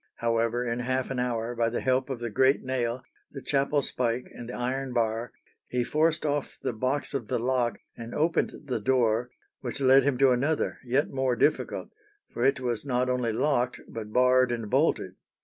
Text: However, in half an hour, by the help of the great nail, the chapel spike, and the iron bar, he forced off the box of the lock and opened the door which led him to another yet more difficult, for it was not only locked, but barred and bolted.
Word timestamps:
However, 0.15 0.63
in 0.63 0.79
half 0.79 1.11
an 1.11 1.19
hour, 1.19 1.53
by 1.55 1.69
the 1.69 1.79
help 1.79 2.09
of 2.09 2.19
the 2.21 2.31
great 2.31 2.63
nail, 2.63 3.03
the 3.33 3.39
chapel 3.43 3.83
spike, 3.83 4.25
and 4.33 4.49
the 4.49 4.53
iron 4.55 4.93
bar, 4.93 5.31
he 5.67 5.83
forced 5.83 6.25
off 6.25 6.57
the 6.59 6.73
box 6.73 7.13
of 7.13 7.27
the 7.27 7.37
lock 7.37 7.77
and 7.95 8.15
opened 8.15 8.51
the 8.65 8.79
door 8.79 9.29
which 9.59 9.79
led 9.79 10.01
him 10.03 10.17
to 10.17 10.31
another 10.31 10.79
yet 10.83 11.11
more 11.11 11.35
difficult, 11.35 11.89
for 12.33 12.43
it 12.43 12.59
was 12.59 12.83
not 12.83 13.09
only 13.09 13.31
locked, 13.31 13.79
but 13.87 14.11
barred 14.11 14.51
and 14.51 14.71
bolted. 14.71 15.17